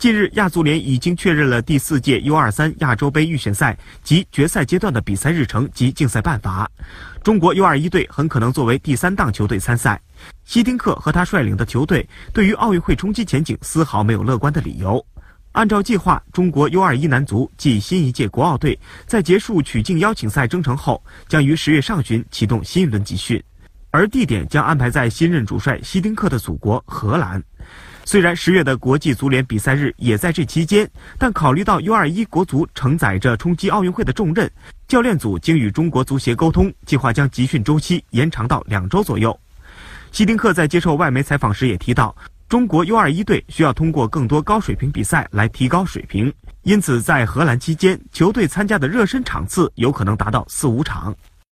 [0.00, 6.66] 近日，亚足联已经确认了第四届 U23 亚洲杯预选赛及决赛阶段的比赛日程及竞赛办法。
[7.22, 10.00] 中国 U21 队很可能作为第三档球队参赛。
[10.46, 15.04] 希丁克和他率领的球队对于奥运会冲击前景丝毫没有乐观的理由。
[15.52, 23.42] 按照计划，中国 U21 男足暨新一届国奥队在结束曲靖邀请赛征程后，将于十月上旬启动新一轮集训，
[23.90, 27.42] 而地点将安排在新任主帅希丁克的祖国荷兰。
[28.10, 34.50] 虽然十月的国际足联比赛日也在这期间，但考虑到 U21 国足承载着冲击奥运会的重任，
[34.88, 39.38] 教练组经与中国足协沟通，计划将集训周期延长到两周左右。
[40.10, 42.12] 希丁克在接受外媒采访时也提到，
[42.48, 46.34] 中国 U21 队需要通过更多高水平比赛来提高水平，
[46.64, 51.14] 因此在荷兰期间，球队参加的热身场次有可能达到四五场。